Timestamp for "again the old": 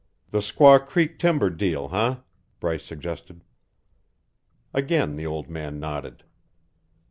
4.73-5.47